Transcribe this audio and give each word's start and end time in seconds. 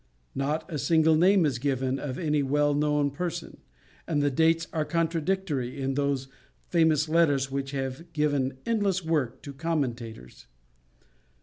Not 0.33 0.65
a 0.67 0.79
single 0.79 1.13
name 1.15 1.45
is 1.45 1.59
given 1.59 1.99
of 1.99 2.17
any 2.17 2.41
well 2.41 2.73
known 2.73 3.11
person, 3.11 3.57
and 4.07 4.19
the 4.19 4.31
dates 4.31 4.65
are 4.73 4.83
contradictory 4.83 5.79
in 5.79 5.93
those 5.93 6.27
famous 6.69 7.07
letters 7.07 7.51
which 7.51 7.69
have 7.69 8.11
given 8.11 8.57
endless 8.65 9.05
work 9.05 9.43
to 9.43 9.53
commentators. 9.53 10.47